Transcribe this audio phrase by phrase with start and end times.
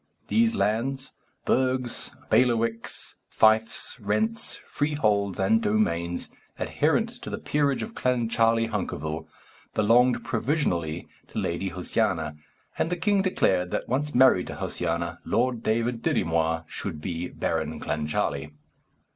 [0.29, 1.13] These lands,
[1.45, 9.27] burghs, bailiwicks, fiefs, rents, freeholds, and domains, adherent to the peerage of Clancharlie Hunkerville,
[9.75, 12.35] belonged provisionally to Lady Josiana,
[12.79, 17.27] and the king declared that, once married to Josiana, Lord David Dirry Moir should be
[17.27, 18.53] Baron Clancharlie.